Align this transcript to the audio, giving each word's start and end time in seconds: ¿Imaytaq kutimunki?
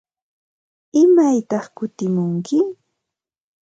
¿Imaytaq 1.03 1.65
kutimunki? 1.77 2.59